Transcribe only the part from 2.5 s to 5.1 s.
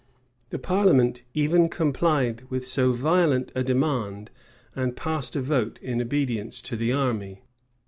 so violent a demand, and